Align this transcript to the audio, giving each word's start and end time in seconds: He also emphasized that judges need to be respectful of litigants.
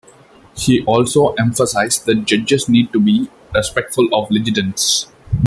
He 0.57 0.83
also 0.85 1.33
emphasized 1.35 2.07
that 2.07 2.25
judges 2.25 2.67
need 2.67 2.91
to 2.91 2.99
be 2.99 3.29
respectful 3.53 4.09
of 4.11 4.31
litigants. 4.31 5.05